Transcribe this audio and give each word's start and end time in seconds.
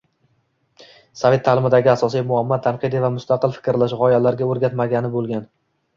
Sovet 1.19 1.43
taʼlimidagi 1.49 1.91
asosiy 1.93 2.25
muammo 2.31 2.59
tanqidiy 2.69 3.03
va 3.05 3.11
mustaqil 3.19 3.53
fikrlash, 3.59 3.95
gʻoyalarga 4.01 4.49
oʻrgatmagani 4.55 5.13
boʻlgan. 5.19 5.51